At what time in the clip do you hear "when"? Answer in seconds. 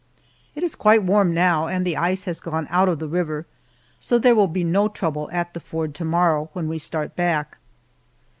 6.53-6.67